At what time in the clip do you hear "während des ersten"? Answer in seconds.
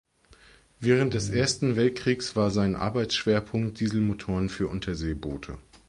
0.79-1.75